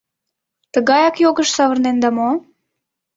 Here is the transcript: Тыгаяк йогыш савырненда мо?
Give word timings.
Тыгаяк 0.73 1.15
йогыш 1.23 1.49
савырненда 1.57 2.09
мо? 2.17 2.29